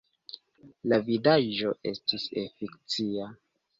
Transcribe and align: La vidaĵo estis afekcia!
La 0.93 0.97
vidaĵo 1.09 1.75
estis 1.91 2.25
afekcia! 2.47 3.29